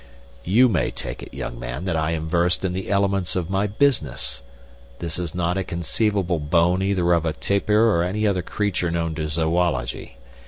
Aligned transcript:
"You 0.43 0.67
may 0.67 0.89
take 0.89 1.21
it, 1.21 1.31
young 1.31 1.59
man, 1.59 1.85
that 1.85 1.95
I 1.95 2.09
am 2.13 2.27
versed 2.27 2.65
in 2.65 2.73
the 2.73 2.89
elements 2.89 3.35
of 3.35 3.51
my 3.51 3.67
business. 3.67 4.41
This 4.97 5.19
is 5.19 5.35
not 5.35 5.59
a 5.59 5.63
conceivable 5.63 6.39
bone 6.39 6.81
either 6.81 7.13
of 7.13 7.23
a 7.23 7.33
tapir 7.33 7.83
or 7.85 8.01
of 8.01 8.09
any 8.09 8.25
other 8.25 8.41
creature 8.41 8.89
known 8.89 9.13
to 9.13 9.27
zoology. 9.27 10.17